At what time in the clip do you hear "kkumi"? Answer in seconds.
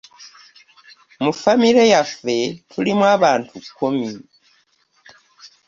3.65-4.09